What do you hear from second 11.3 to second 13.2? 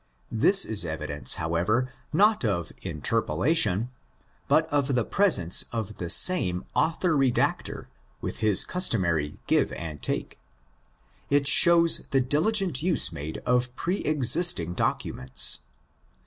shows the diligent use